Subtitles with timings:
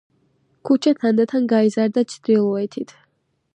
[0.69, 2.99] ქუჩა თანდათან გაიზარდა ჩრდილოეთით.